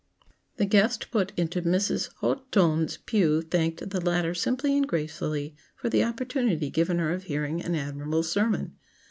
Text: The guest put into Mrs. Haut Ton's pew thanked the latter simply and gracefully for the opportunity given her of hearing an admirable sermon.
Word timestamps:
The 0.57 0.65
guest 0.65 1.11
put 1.11 1.31
into 1.37 1.61
Mrs. 1.61 2.09
Haut 2.21 2.51
Ton's 2.51 2.97
pew 2.97 3.43
thanked 3.43 3.87
the 3.91 4.01
latter 4.01 4.33
simply 4.33 4.75
and 4.75 4.87
gracefully 4.87 5.55
for 5.75 5.89
the 5.91 6.03
opportunity 6.03 6.71
given 6.71 6.97
her 6.97 7.11
of 7.13 7.25
hearing 7.25 7.61
an 7.61 7.75
admirable 7.75 8.23
sermon. 8.23 8.77